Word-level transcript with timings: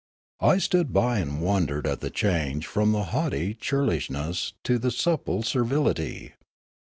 I 0.39 0.57
stood 0.57 0.91
by 0.91 1.19
and 1.19 1.43
wondered 1.43 1.85
at 1.85 1.99
the 1.99 2.09
change 2.09 2.65
from 2.65 2.91
the 2.91 3.03
haughty 3.13 3.53
churlish 3.53 4.09
ness 4.09 4.53
to 4.63 4.79
the 4.79 4.89
supple 4.89 5.43
servility. 5.43 6.33